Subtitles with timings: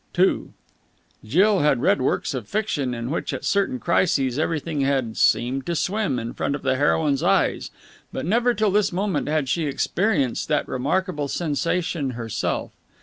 [0.17, 0.45] II
[1.23, 5.75] Jill had read works of fiction in which at certain crises everything had "seemed to
[5.75, 7.69] swim" in front of the heroine's eyes,
[8.11, 12.71] but never till this moment had she experienced that remarkable sensation herself.